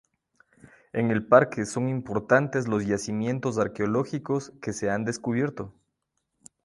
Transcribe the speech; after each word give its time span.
En 0.93 1.11
el 1.11 1.27
parque 1.27 1.63
son 1.67 1.87
importantes 1.87 2.67
los 2.67 2.87
yacimientos 2.87 3.59
arqueológicos 3.59 4.51
que 4.59 4.73
se 4.73 4.89
han 4.89 5.05
descubierto. 5.05 5.75